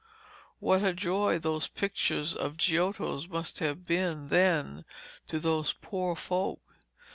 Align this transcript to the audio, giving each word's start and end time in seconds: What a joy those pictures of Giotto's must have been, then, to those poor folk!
What 0.57 0.81
a 0.81 0.93
joy 0.93 1.37
those 1.37 1.67
pictures 1.67 2.35
of 2.35 2.57
Giotto's 2.57 3.27
must 3.29 3.59
have 3.59 3.85
been, 3.85 4.25
then, 4.29 4.83
to 5.27 5.37
those 5.39 5.75
poor 5.79 6.15
folk! 6.15 6.59